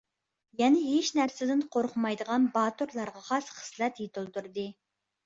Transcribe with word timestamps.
يەنە 0.59 0.79
ھېچ 0.85 1.09
نەرسىدىن 1.19 1.61
قورقمايدىغان 1.75 2.47
باتۇرلارغا 2.55 3.21
خاس 3.27 3.51
خىسلەت 3.59 4.01
يېتىلدۈردى. 4.05 4.65